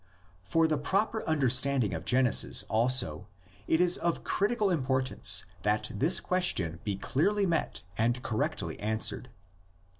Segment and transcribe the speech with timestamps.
[0.41, 3.27] For the proper understanding of Genesis, also,
[3.67, 9.29] it is of critical importance that this question be clearly met and correctly answered.